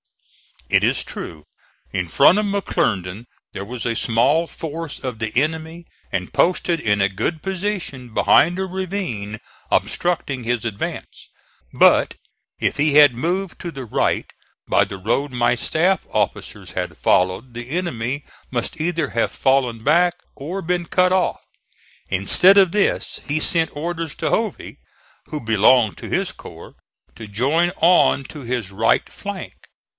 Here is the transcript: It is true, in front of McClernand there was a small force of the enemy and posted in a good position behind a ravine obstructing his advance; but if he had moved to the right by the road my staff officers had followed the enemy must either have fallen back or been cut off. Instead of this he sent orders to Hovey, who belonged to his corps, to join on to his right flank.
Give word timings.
It 0.67 0.83
is 0.85 1.03
true, 1.03 1.43
in 1.91 2.07
front 2.07 2.39
of 2.39 2.45
McClernand 2.45 3.25
there 3.51 3.65
was 3.65 3.85
a 3.85 3.93
small 3.93 4.47
force 4.47 4.97
of 4.99 5.19
the 5.19 5.35
enemy 5.35 5.85
and 6.11 6.33
posted 6.33 6.79
in 6.79 7.01
a 7.01 7.09
good 7.09 7.43
position 7.43 8.11
behind 8.13 8.57
a 8.57 8.65
ravine 8.65 9.39
obstructing 9.69 10.43
his 10.43 10.63
advance; 10.65 11.29
but 11.73 12.15
if 12.57 12.77
he 12.77 12.95
had 12.95 13.13
moved 13.13 13.59
to 13.59 13.69
the 13.69 13.83
right 13.85 14.31
by 14.67 14.85
the 14.85 14.97
road 14.97 15.31
my 15.31 15.53
staff 15.53 16.07
officers 16.09 16.71
had 16.71 16.97
followed 16.97 17.53
the 17.53 17.69
enemy 17.69 18.23
must 18.49 18.79
either 18.79 19.09
have 19.09 19.31
fallen 19.31 19.83
back 19.83 20.13
or 20.35 20.63
been 20.63 20.85
cut 20.85 21.11
off. 21.11 21.41
Instead 22.07 22.57
of 22.57 22.71
this 22.71 23.19
he 23.27 23.39
sent 23.39 23.75
orders 23.75 24.15
to 24.15 24.29
Hovey, 24.29 24.79
who 25.27 25.41
belonged 25.41 25.97
to 25.97 26.07
his 26.09 26.31
corps, 26.31 26.75
to 27.15 27.27
join 27.27 27.71
on 27.77 28.23
to 28.23 28.39
his 28.41 28.71
right 28.71 29.07
flank. 29.07 29.53